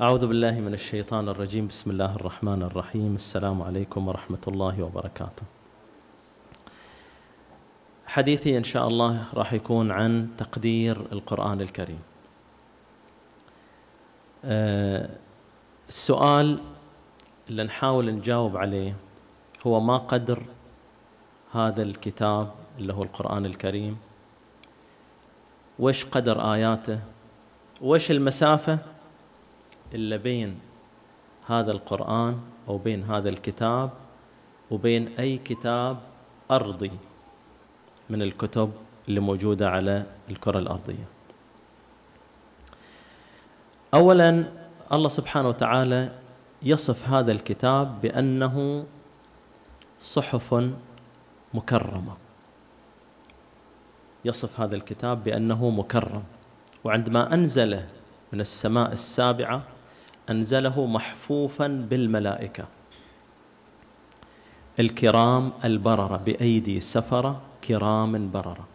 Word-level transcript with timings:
أعوذ 0.00 0.26
بالله 0.26 0.60
من 0.60 0.74
الشيطان 0.74 1.28
الرجيم. 1.28 1.66
بسم 1.66 1.90
الله 1.90 2.16
الرحمن 2.16 2.62
الرحيم. 2.62 3.14
السلام 3.14 3.62
عليكم 3.62 4.08
ورحمة 4.08 4.40
الله 4.48 4.82
وبركاته. 4.82 5.42
حديثي 8.06 8.58
إن 8.58 8.64
شاء 8.64 8.88
الله 8.88 9.24
راح 9.34 9.52
يكون 9.52 9.90
عن 9.90 10.28
تقدير 10.38 11.00
القرآن 11.12 11.60
الكريم. 11.60 12.00
أه 14.44 15.10
السؤال 15.88 16.58
اللي 17.50 17.64
نحاول 17.64 18.14
نجاوب 18.14 18.56
عليه 18.56 18.96
هو 19.66 19.80
ما 19.80 19.96
قدر 19.96 20.42
هذا 21.52 21.82
الكتاب 21.82 22.52
اللي 22.78 22.92
هو 22.92 23.02
القرآن 23.02 23.46
الكريم؟ 23.46 23.96
وش 25.78 26.04
قدر 26.04 26.54
آياته؟ 26.54 26.98
وش 27.82 28.10
المسافة؟ 28.10 28.93
اللي 29.92 30.18
بين 30.18 30.58
هذا 31.46 31.72
القرآن 31.72 32.40
أو 32.68 32.78
بين 32.78 33.02
هذا 33.02 33.28
الكتاب 33.28 33.90
وبين 34.70 35.08
أي 35.18 35.38
كتاب 35.38 35.98
أرضي 36.50 36.92
من 38.10 38.22
الكتب 38.22 38.72
اللي 39.08 39.20
موجودة 39.20 39.70
على 39.70 40.06
الكرة 40.30 40.58
الأرضية. 40.58 41.04
أولا 43.94 44.44
الله 44.92 45.08
سبحانه 45.08 45.48
وتعالى 45.48 46.12
يصف 46.62 47.08
هذا 47.08 47.32
الكتاب 47.32 48.00
بأنه 48.00 48.86
صحف 50.00 50.72
مكرمة. 51.54 52.16
يصف 54.24 54.60
هذا 54.60 54.76
الكتاب 54.76 55.24
بأنه 55.24 55.70
مكرم. 55.70 56.22
وعندما 56.84 57.34
أنزله 57.34 57.88
من 58.32 58.40
السماء 58.40 58.92
السابعة 58.92 59.62
أنزله 60.30 60.86
محفوفا 60.86 61.66
بالملائكة. 61.90 62.64
الكرام 64.80 65.52
البررة 65.64 66.16
بأيدي 66.16 66.80
سفرة 66.80 67.40
كرام 67.64 68.30
بررة. 68.30 68.66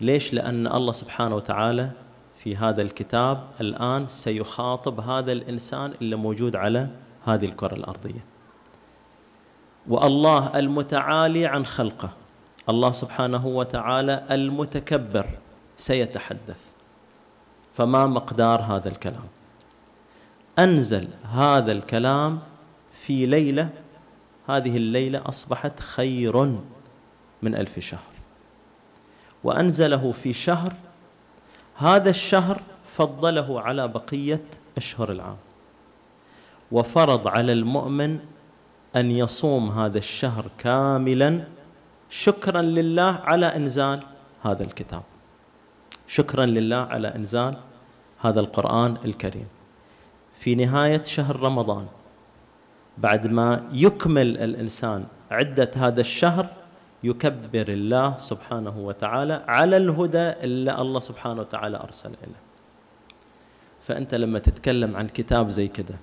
ليش؟ 0.00 0.34
لأن 0.34 0.66
الله 0.66 0.92
سبحانه 0.92 1.36
وتعالى 1.36 1.90
في 2.36 2.56
هذا 2.56 2.82
الكتاب 2.82 3.44
الآن 3.60 4.08
سيخاطب 4.08 5.00
هذا 5.00 5.32
الإنسان 5.32 5.92
اللي 6.02 6.16
موجود 6.16 6.56
على 6.56 6.88
هذه 7.26 7.44
الكرة 7.44 7.74
الأرضية. 7.74 8.24
والله 9.88 10.58
المتعالي 10.58 11.46
عن 11.46 11.66
خلقه. 11.66 12.10
الله 12.68 12.92
سبحانه 12.92 13.46
وتعالى 13.46 14.24
المتكبر 14.30 15.26
سيتحدث. 15.76 16.60
فما 17.74 18.06
مقدار 18.06 18.60
هذا 18.62 18.88
الكلام؟ 18.88 19.35
أنزل 20.58 21.08
هذا 21.32 21.72
الكلام 21.72 22.38
في 22.92 23.26
ليلة 23.26 23.68
هذه 24.48 24.76
الليلة 24.76 25.22
أصبحت 25.26 25.80
خير 25.80 26.36
من 27.42 27.54
ألف 27.54 27.78
شهر. 27.78 28.12
وأنزله 29.44 30.12
في 30.12 30.32
شهر 30.32 30.72
هذا 31.76 32.10
الشهر 32.10 32.60
فضله 32.84 33.60
على 33.60 33.88
بقية 33.88 34.44
أشهر 34.76 35.12
العام. 35.12 35.36
وفرض 36.72 37.28
على 37.28 37.52
المؤمن 37.52 38.18
أن 38.96 39.10
يصوم 39.10 39.68
هذا 39.68 39.98
الشهر 39.98 40.44
كاملا 40.58 41.44
شكرا 42.10 42.62
لله 42.62 43.20
على 43.24 43.46
إنزال 43.46 44.02
هذا 44.42 44.64
الكتاب. 44.64 45.02
شكرا 46.06 46.46
لله 46.46 46.76
على 46.76 47.14
إنزال 47.14 47.56
هذا 48.20 48.40
القرآن 48.40 48.96
الكريم. 49.04 49.46
في 50.46 50.54
نهاية 50.54 51.02
شهر 51.02 51.40
رمضان 51.40 51.86
بعد 52.98 53.26
ما 53.26 53.68
يكمل 53.72 54.38
الإنسان 54.38 55.04
عدة 55.30 55.70
هذا 55.76 56.00
الشهر 56.00 56.46
يكبر 57.04 57.68
الله 57.68 58.16
سبحانه 58.16 58.78
وتعالى 58.78 59.44
على 59.48 59.76
الهدى 59.76 60.18
اللي 60.18 60.78
الله 60.80 61.00
سبحانه 61.00 61.40
وتعالى 61.40 61.76
أرسل 61.76 62.10
له 62.10 62.36
فأنت 63.80 64.14
لما 64.14 64.38
تتكلم 64.38 64.96
عن 64.96 65.08
كتاب 65.08 65.48
زي 65.48 65.68
كده 65.68 65.94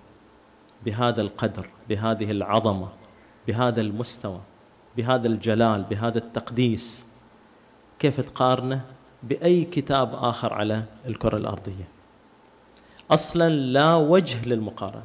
بهذا 0.85 1.21
القدر 1.21 1.69
بهذه 1.89 2.31
العظمة 2.31 2.87
بهذا 3.47 3.81
المستوى 3.81 4.41
بهذا 4.97 5.27
الجلال 5.27 5.83
بهذا 5.83 6.17
التقديس 6.17 7.05
كيف 7.99 8.21
تقارنه 8.21 8.81
بأي 9.23 9.65
كتاب 9.65 10.15
آخر 10.15 10.53
على 10.53 10.83
الكرة 11.07 11.37
الأرضية؟ 11.37 12.02
أصلا 13.13 13.49
لا 13.49 13.95
وجه 13.95 14.45
للمقارنة. 14.45 15.03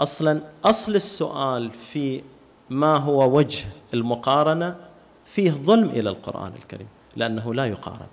أصلا 0.00 0.40
أصل 0.64 0.94
السؤال 0.94 1.70
في 1.70 2.22
ما 2.70 2.96
هو 2.96 3.36
وجه 3.38 3.66
المقارنة 3.94 4.76
فيه 5.24 5.50
ظلم 5.50 5.88
إلى 5.88 6.10
القرآن 6.10 6.52
الكريم 6.62 6.88
لأنه 7.16 7.54
لا 7.54 7.66
يقارن. 7.66 8.06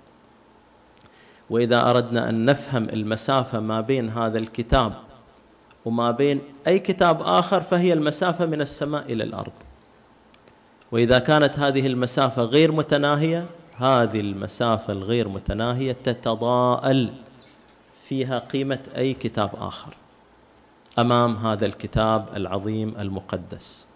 وإذا 1.50 1.90
أردنا 1.90 2.28
أن 2.28 2.44
نفهم 2.44 2.88
المسافة 2.88 3.60
ما 3.60 3.80
بين 3.80 4.08
هذا 4.08 4.38
الكتاب 4.38 4.92
وما 5.84 6.10
بين 6.10 6.40
أي 6.66 6.78
كتاب 6.78 7.22
آخر 7.22 7.60
فهي 7.60 7.92
المسافة 7.92 8.46
من 8.46 8.60
السماء 8.60 9.12
إلى 9.12 9.24
الأرض. 9.24 9.52
وإذا 10.92 11.18
كانت 11.18 11.58
هذه 11.58 11.86
المسافة 11.86 12.42
غير 12.42 12.72
متناهية 12.72 13.46
هذه 13.76 14.20
المسافة 14.20 14.92
الغير 14.92 15.28
متناهية 15.28 15.96
تتضاءل. 16.04 17.12
فيها 18.08 18.38
قيمة 18.38 18.78
أي 18.96 19.14
كتاب 19.14 19.50
آخر 19.54 19.94
أمام 20.98 21.36
هذا 21.46 21.66
الكتاب 21.66 22.28
العظيم 22.36 22.94
المقدس. 22.98 23.88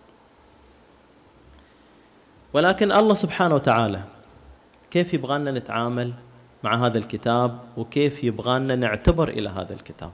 ولكن 2.52 2.92
الله 2.92 3.14
سبحانه 3.14 3.54
وتعالى 3.54 4.02
كيف 4.91 5.14
يبغانا 5.14 5.50
نتعامل 5.50 6.12
مع 6.64 6.86
هذا 6.86 6.98
الكتاب 6.98 7.58
وكيف 7.76 8.24
يبغانا 8.24 8.76
نعتبر 8.76 9.28
إلى 9.28 9.48
هذا 9.48 9.74
الكتاب؟ 9.74 10.10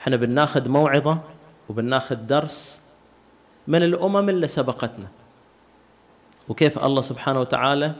إحنا 0.00 0.16
بناخذ 0.16 0.68
موعظة 0.68 1.18
وبناخذ 1.68 2.14
درس 2.14 2.82
من 3.66 3.82
الأمم 3.82 4.28
اللي 4.28 4.48
سبقتنا. 4.48 5.08
وكيف 6.48 6.78
الله 6.78 7.02
سبحانه 7.02 7.40
وتعالى 7.40 7.94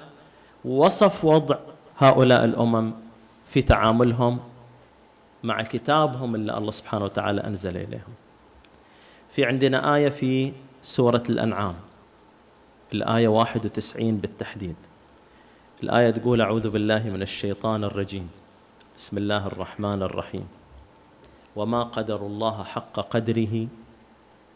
وصف 0.64 1.24
وضع 1.24 1.56
هؤلاء 1.98 2.44
الأمم 2.44 2.92
في 3.46 3.62
تعاملهم 3.62 4.49
مع 5.44 5.62
كتابهم 5.62 6.34
اللي 6.34 6.58
الله 6.58 6.70
سبحانه 6.70 7.04
وتعالى 7.04 7.40
أنزل 7.40 7.76
إليهم. 7.76 8.14
في 9.30 9.44
عندنا 9.44 9.94
آية 9.96 10.08
في 10.08 10.52
سورة 10.82 11.22
الأنعام 11.28 11.74
الآية 12.92 13.28
91 13.28 14.16
بالتحديد. 14.16 14.76
الآية 15.82 16.10
تقول 16.10 16.40
أعوذ 16.40 16.70
بالله 16.70 17.02
من 17.10 17.22
الشيطان 17.22 17.84
الرجيم. 17.84 18.28
بسم 18.96 19.18
الله 19.18 19.46
الرحمن 19.46 20.02
الرحيم. 20.02 20.48
وما 21.56 21.82
قدر 21.82 22.26
الله 22.26 22.64
حق 22.64 23.00
قدره 23.00 23.66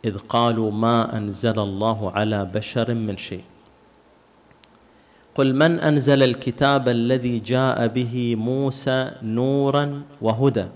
إذ 0.05 0.19
قالوا 0.19 0.71
ما 0.71 1.17
أنزل 1.17 1.59
الله 1.59 2.13
على 2.13 2.45
بشر 2.45 2.95
من 2.95 3.17
شيء. 3.17 3.45
قل 5.35 5.55
من 5.55 5.81
أنزل 5.81 6.23
الكتاب 6.23 6.89
الذي 6.89 7.39
جاء 7.39 7.87
به 7.87 8.37
موسى 8.37 9.11
نورا 9.23 10.03
وهدى؟ 10.23 10.67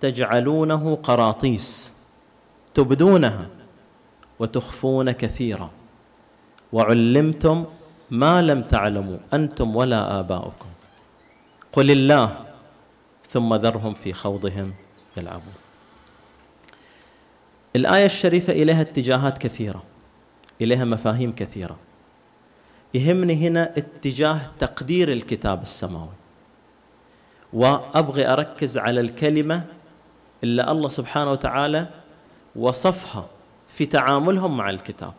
تجعلونه 0.00 0.94
قراطيس 0.94 1.98
تبدونها 2.74 3.46
وتخفون 4.38 5.10
كثيرا. 5.10 5.70
وعلمتم 6.72 7.64
ما 8.10 8.42
لم 8.42 8.62
تعلموا 8.62 9.18
أنتم 9.34 9.76
ولا 9.76 10.20
آباؤكم. 10.20 10.68
قل 11.72 11.90
الله 11.90 12.36
ثم 13.28 13.54
ذرهم 13.54 13.94
في 13.94 14.12
خوضهم 14.12 14.74
يلعبون. 15.16 15.54
الآية 17.76 18.04
الشريفة 18.04 18.52
إليها 18.52 18.80
اتجاهات 18.80 19.38
كثيرة 19.38 19.82
إليها 20.60 20.84
مفاهيم 20.84 21.32
كثيرة. 21.32 21.76
يهمني 22.94 23.48
هنا 23.48 23.72
اتجاه 23.76 24.40
تقدير 24.58 25.12
الكتاب 25.12 25.62
السماوي. 25.62 26.14
وأبغي 27.52 28.26
أركز 28.26 28.78
على 28.78 29.00
الكلمة 29.00 29.64
اللي 30.44 30.70
الله 30.70 30.88
سبحانه 30.88 31.30
وتعالى 31.32 31.86
وصفها 32.56 33.26
في 33.68 33.86
تعاملهم 33.86 34.56
مع 34.56 34.70
الكتاب. 34.70 35.12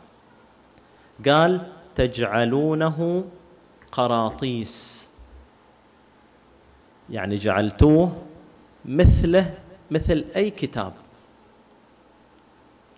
قال 1.27 1.67
تجعلونه 1.95 3.25
قراطيس. 3.91 5.09
يعني 7.09 7.35
جعلتوه 7.35 8.11
مثله 8.85 9.53
مثل 9.91 10.25
أي 10.35 10.49
كتاب. 10.49 10.93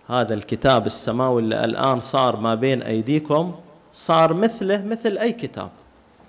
هذا 0.08 0.34
الكتاب 0.34 0.86
السماوي 0.86 1.42
اللي 1.42 1.64
الآن 1.64 2.00
صار 2.00 2.36
ما 2.36 2.54
بين 2.54 2.82
أيديكم 2.82 3.54
صار 3.96 4.34
مثله 4.34 4.84
مثل 4.84 5.18
أي 5.18 5.32
كتاب. 5.32 5.70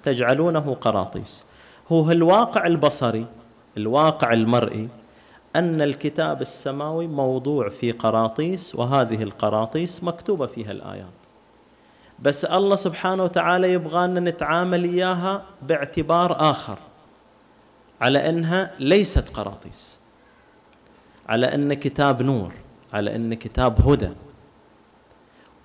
تجعلونه 0.04 0.78
قراطيس. 0.82 1.46
هو 1.92 2.12
الواقع 2.12 2.68
البصري 2.68 3.26
الواقع 3.78 4.34
المرئي 4.34 4.88
أن 5.56 5.82
الكتاب 5.82 6.42
السماوي 6.42 7.08
موضوع 7.08 7.70
في 7.70 7.92
قراطيس 7.92 8.76
وهذه 8.76 9.24
القراطيس 9.24 10.04
مكتوبة 10.04 10.46
فيها 10.46 10.72
الآيات. 10.72 11.18
بس 12.20 12.46
الله 12.46 12.76
سبحانه 12.76 13.24
وتعالى 13.24 13.74
يبغانا 13.74 14.20
نتعامل 14.20 14.84
إياها 14.84 15.44
باعتبار 15.62 16.52
آخر. 16.52 16.78
على 18.02 18.30
أنها 18.30 18.72
ليست 18.80 19.30
قراطيس. 19.30 20.00
على 21.30 21.56
أن 21.56 21.74
كتاب 21.74 22.22
نور 22.22 22.54
على 22.94 23.16
أن 23.16 23.34
كتاب 23.34 23.88
هدى. 23.88 24.10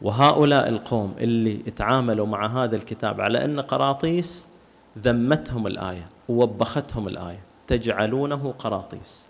وهؤلاء 0.03 0.69
القوم 0.69 1.15
اللي 1.21 1.57
تعاملوا 1.57 2.27
مع 2.27 2.47
هذا 2.47 2.77
الكتاب 2.77 3.21
على 3.21 3.45
أن 3.45 3.61
قراطيس 3.61 4.49
ذمتهم 4.99 5.67
الآية 5.67 6.07
ووبختهم 6.29 7.09
الآية 7.09 7.41
تجعلونه 7.67 8.55
قراطيس. 8.59 9.29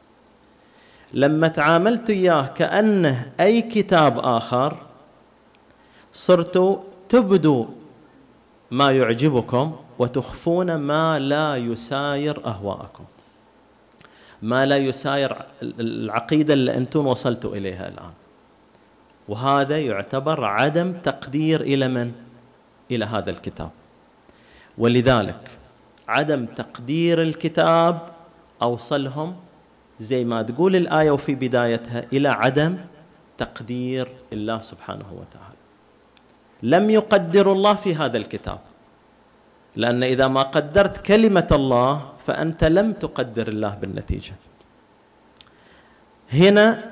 لما 1.15 1.49
تعاملت 1.49 2.11
إياه 2.11 2.47
كأنه 2.47 3.33
أي 3.41 3.63
كتاب 3.63 4.19
آخر 4.19 4.77
صرت 6.13 6.81
تبدوا 7.09 7.67
ما 8.71 8.91
يعجبكم 8.91 9.77
وتخفون 9.99 10.75
ما 10.75 11.19
لا 11.19 11.57
يساير 11.57 12.47
أهواءكم. 12.47 13.05
ما 14.43 14.67
لا 14.67 14.77
يساير 14.77 15.37
العقيدة 15.63 16.55
اللي 16.55 16.77
أنتم 16.77 17.07
وصلتوا 17.07 17.57
إليها 17.57 17.89
الآن. 17.89 18.13
وهذا 19.29 19.81
يعتبر 19.81 20.45
عدم 20.45 20.93
تقدير 20.93 21.61
إلى 21.61 21.89
من؟ 21.89 22.13
إلى 22.91 23.05
هذا 23.05 23.31
الكتاب. 23.31 23.71
ولذلك 24.79 25.51
عدم 26.09 26.47
تقدير 26.47 27.23
الكتاب 27.23 27.99
أوصلهم 28.63 29.37
زي 30.01 30.25
ما 30.25 30.43
تقول 30.43 30.77
الآية 30.77 31.11
وفي 31.11 31.35
بدايتها 31.35 32.05
إلى 32.13 32.29
عدم 32.29 32.77
تقدير 33.39 34.09
الله 34.33 34.61
سبحانه 34.61 35.07
وتعالى. 35.13 35.57
لم 36.63 36.91
يقدر 36.91 37.53
الله 37.53 37.75
في 37.75 37.95
هذا 37.95 38.19
الكتاب. 38.19 38.59
لأن 39.77 40.03
إذا 40.03 40.29
ما 40.29 40.43
قدرت 40.43 41.07
كلمة 41.07 41.47
الله 41.53 42.13
فأنت 42.27 42.65
لم 42.65 42.93
تقدر 42.93 43.49
الله 43.49 43.69
بالنتيجة. 43.81 44.35
هنا 46.33 46.92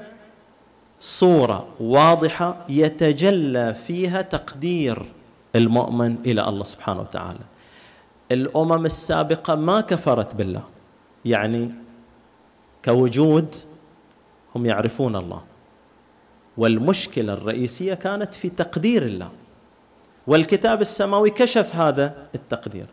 صورة 1.00 1.67
واضحة 1.81 2.64
يتجلى 2.69 3.75
فيها 3.75 4.23
تقدير 4.23 5.02
المؤمن 5.56 6.17
إلى 6.26 6.49
الله 6.49 6.64
سبحانه 6.64 7.00
وتعالى. 7.00 7.41
الأمم 8.32 8.87
السابقة 8.87 9.55
ما 9.55 9.81
كفرت 9.81 10.35
بالله. 10.35 10.62
يعني 11.25 11.70
كوجود 12.85 13.55
هم 14.55 14.67
يعرفون 14.67 15.17
الله. 15.17 15.43
والمشكلة 16.56 17.32
الرئيسية 17.32 17.94
كانت 17.94 18.35
في 18.35 18.49
تقدير 18.49 19.03
الله. 19.03 19.31
والكتاب 20.26 20.81
السماوي 20.81 21.31
كشف 21.31 21.76
هذا 21.76 22.14
التقدير. 22.35 22.87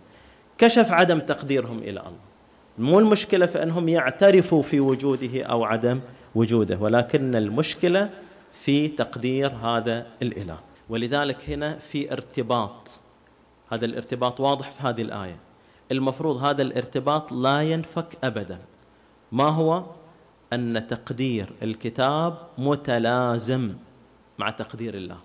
كشف 0.57 0.91
عدم 0.91 1.19
تقديرهم 1.19 1.77
إلى 1.77 1.89
الله. 1.89 2.27
مو 2.77 2.99
المشكلة 2.99 3.45
في 3.45 3.63
أنهم 3.63 3.89
يعترفوا 3.89 4.61
في 4.61 4.79
وجوده 4.79 5.43
أو 5.43 5.63
عدم 5.63 5.99
وجوده 6.37 6.77
ولكن 6.77 7.35
المشكلة 7.35 8.09
في 8.51 8.87
تقدير 8.87 9.49
هذا 9.49 10.05
الإله. 10.21 10.59
ولذلك 10.89 11.49
هنا 11.49 11.77
في 11.77 12.13
ارتباط. 12.13 12.99
هذا 13.69 13.85
الارتباط 13.85 14.39
واضح 14.39 14.71
في 14.71 14.81
هذه 14.83 15.01
الآية. 15.01 15.35
المفروض 15.91 16.43
هذا 16.43 16.61
الارتباط 16.61 17.31
لا 17.31 17.61
ينفك 17.61 18.17
ابدا. 18.23 18.59
ما 19.31 19.47
هو؟ 19.47 19.83
أن 20.53 20.87
تقدير 20.87 21.53
الكتاب 21.63 22.37
متلازم 22.57 23.73
مع 24.37 24.49
تقدير 24.49 24.95
الله. 24.95 25.17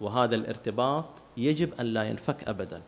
وهذا 0.00 0.34
الارتباط 0.34 1.06
يجب 1.36 1.74
أن 1.80 1.86
لا 1.86 2.02
ينفك 2.02 2.48
ابدا. 2.48 2.82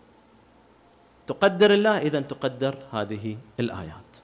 تقدر 1.26 1.74
الله 1.74 1.98
اذا 1.98 2.20
تقدر 2.20 2.78
هذه 2.92 3.36
الآيات. 3.60 4.23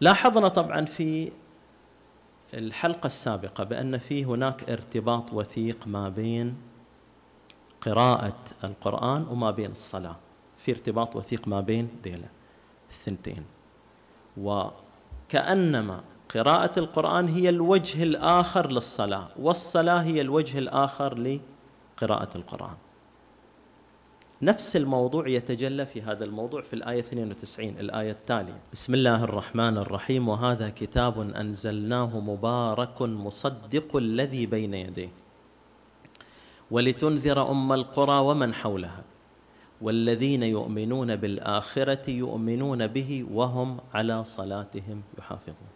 لاحظنا 0.00 0.48
طبعا 0.48 0.84
في 0.84 1.32
الحلقة 2.54 3.06
السابقة 3.06 3.64
بأن 3.64 3.98
في 3.98 4.24
هناك 4.24 4.70
ارتباط 4.70 5.32
وثيق 5.32 5.86
ما 5.86 6.08
بين 6.08 6.56
قراءة 7.80 8.38
القرآن 8.64 9.26
وما 9.30 9.50
بين 9.50 9.70
الصلاة. 9.70 10.16
في 10.56 10.72
ارتباط 10.72 11.16
وثيق 11.16 11.48
ما 11.48 11.60
بين 11.60 11.88
ديلة 12.02 12.28
الثنتين. 12.90 13.44
وكأنما 14.36 16.00
قراءة 16.34 16.78
القرآن 16.78 17.28
هي 17.28 17.48
الوجه 17.48 18.02
الآخر 18.02 18.70
للصلاة 18.70 19.28
والصلاة 19.38 20.02
هي 20.02 20.20
الوجه 20.20 20.58
الآخر 20.58 21.40
قراءة 21.96 22.36
القرآن. 22.36 22.76
نفس 24.44 24.76
الموضوع 24.76 25.28
يتجلى 25.28 25.86
في 25.86 26.02
هذا 26.02 26.24
الموضوع 26.24 26.62
في 26.62 26.74
الآية 26.74 27.00
92 27.00 27.68
الآية 27.68 28.10
التالية. 28.10 28.60
بسم 28.72 28.94
الله 28.94 29.24
الرحمن 29.24 29.78
الرحيم 29.78 30.28
وهذا 30.28 30.68
كتاب 30.68 31.20
أنزلناه 31.20 32.20
مبارك 32.20 33.02
مصدق 33.02 33.96
الذي 33.96 34.46
بين 34.46 34.74
يديه. 34.74 35.08
ولتنذر 36.70 37.50
أم 37.50 37.72
القرى 37.72 38.18
ومن 38.18 38.54
حولها 38.54 39.02
والذين 39.80 40.42
يؤمنون 40.42 41.16
بالآخرة 41.16 42.10
يؤمنون 42.10 42.86
به 42.86 43.26
وهم 43.32 43.80
على 43.94 44.24
صلاتهم 44.24 45.02
يحافظون. 45.18 45.70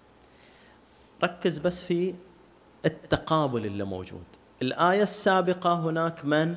ركز 1.24 1.58
بس 1.58 1.82
في 1.82 2.14
التقابل 2.86 3.66
اللي 3.66 3.84
موجود. 3.84 4.24
الآية 4.62 5.02
السابقة 5.02 5.74
هناك 5.74 6.24
من؟ 6.24 6.56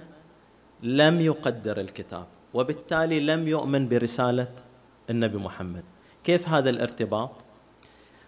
لم 0.84 1.22
يقدر 1.22 1.80
الكتاب 1.80 2.26
وبالتالي 2.54 3.20
لم 3.20 3.48
يؤمن 3.48 3.90
برسالة 3.90 4.48
النبي 5.10 5.38
محمد. 5.38 5.84
كيف 6.24 6.50
هذا 6.50 6.70
الارتباط؟ 6.70 7.32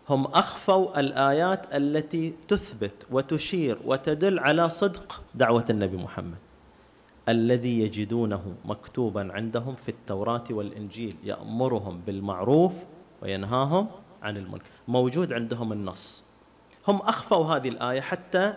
هم 0.09 0.25
أخفوا 0.25 0.99
الآيات 0.99 1.75
التي 1.75 2.33
تثبت 2.47 3.07
وتشير 3.11 3.77
وتدل 3.85 4.39
على 4.39 4.69
صدق 4.69 5.21
دعوة 5.35 5.65
النبي 5.69 5.97
محمد 5.97 6.37
الذي 7.29 7.79
يجدونه 7.79 8.55
مكتوبا 8.65 9.33
عندهم 9.33 9.75
في 9.75 9.89
التوراة 9.89 10.43
والإنجيل 10.49 11.15
يأمرهم 11.23 12.01
بالمعروف 12.05 12.73
وينهاهم 13.21 13.87
عن 14.21 14.37
المنكر. 14.37 14.65
موجود 14.87 15.33
عندهم 15.33 15.71
النص. 15.71 16.25
هم 16.87 16.95
أخفوا 16.95 17.45
هذه 17.45 17.69
الآية 17.69 18.01
حتى 18.01 18.53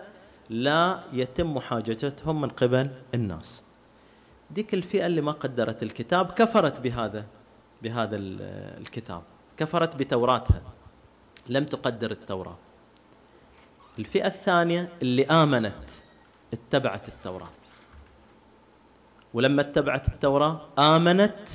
لا 0.49 0.99
يتم 1.13 1.53
محاججتهم 1.53 2.41
من 2.41 2.49
قبل 2.49 2.89
الناس. 3.13 3.63
ديك 4.51 4.73
الفئة 4.73 5.05
اللي 5.05 5.21
ما 5.21 5.31
قدرت 5.31 5.83
الكتاب 5.83 6.31
كفرت 6.31 6.79
بهذا 6.79 7.25
بهذا 7.83 8.17
الكتاب 8.17 9.21
كفرت 9.57 9.95
بتوراتها 9.95 10.61
لم 11.49 11.65
تقدر 11.65 12.11
التوراة. 12.11 12.57
الفئة 13.99 14.27
الثانية 14.27 14.89
اللي 15.01 15.25
آمنت 15.25 15.89
اتبعت 16.53 17.07
التوراة. 17.07 17.49
ولما 19.33 19.61
اتبعت 19.61 20.07
التوراة 20.07 20.61
آمنت 20.79 21.49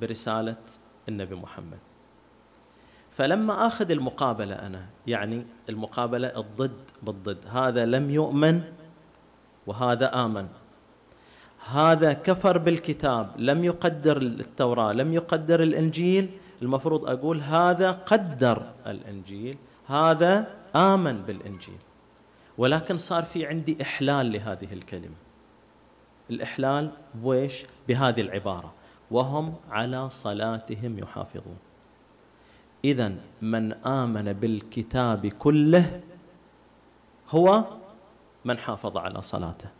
برسالة 0.00 0.56
النبي 1.08 1.34
محمد. 1.34 1.78
فلما 3.16 3.66
آخذ 3.66 3.90
المقابلة 3.90 4.54
أنا 4.54 4.86
يعني 5.06 5.46
المقابلة 5.68 6.28
الضد 6.40 6.90
بالضد 7.02 7.46
هذا 7.46 7.84
لم 7.86 8.10
يؤمن 8.10 8.62
وهذا 9.66 10.24
آمن. 10.24 10.48
هذا 11.72 12.12
كفر 12.12 12.58
بالكتاب 12.58 13.30
لم 13.36 13.64
يقدر 13.64 14.16
التوراة 14.16 14.92
لم 14.92 15.12
يقدر 15.12 15.62
الإنجيل. 15.62 16.30
المفروض 16.62 17.08
أقول 17.08 17.40
هذا 17.40 17.90
قدر 17.90 18.62
الإنجيل 18.86 19.56
هذا 19.86 20.46
آمن 20.76 21.22
بالإنجيل. 21.22 21.78
ولكن 22.58 22.98
صار 22.98 23.22
في 23.22 23.46
عندي 23.46 23.82
إحلال 23.82 24.32
لهذه 24.32 24.72
الكلمة. 24.72 25.14
الإحلال 26.30 26.90
بويش 27.14 27.64
بهذه 27.88 28.20
العبارة. 28.20 28.74
وهم 29.10 29.54
على 29.70 30.10
صلاتهم 30.10 30.98
يحافظون. 30.98 31.58
إذا 32.84 33.12
من 33.42 33.72
آمن 33.72 34.32
بالكتاب 34.32 35.26
كله 35.26 36.00
هو 37.30 37.64
من 38.44 38.58
حافظ 38.58 38.96
على 38.96 39.22
صلاته. 39.22 39.77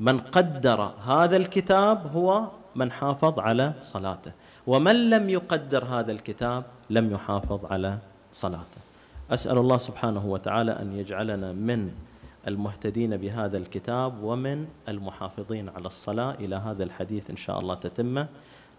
من 0.00 0.18
قدر 0.18 0.80
هذا 1.06 1.36
الكتاب 1.36 2.12
هو 2.14 2.48
من 2.74 2.92
حافظ 2.92 3.38
على 3.38 3.72
صلاته. 3.80 4.32
ومن 4.66 5.10
لم 5.10 5.30
يقدر 5.30 5.84
هذا 5.84 6.12
الكتاب 6.12 6.64
لم 6.90 7.12
يحافظ 7.12 7.64
على 7.64 7.98
صلاته. 8.32 8.80
أسأل 9.30 9.58
الله 9.58 9.76
سبحانه 9.76 10.26
وتعالى 10.26 10.72
أن 10.72 10.92
يجعلنا 10.92 11.52
من 11.52 11.90
المهتدين 12.48 13.16
بهذا 13.16 13.58
الكتاب 13.58 14.22
ومن 14.22 14.66
المحافظين 14.88 15.68
على 15.68 15.86
الصلاة. 15.86 16.34
إلى 16.34 16.56
هذا 16.56 16.84
الحديث 16.84 17.30
إن 17.30 17.36
شاء 17.36 17.60
الله 17.60 17.74
تتمة. 17.74 18.28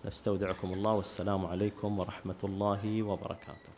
نستودعكم 0.06 0.74
الله 0.74 0.92
والسلام 0.92 1.46
عليكم 1.46 2.00
ورحمة 2.00 2.42
الله 2.44 3.04
وبركاته. 3.04 3.77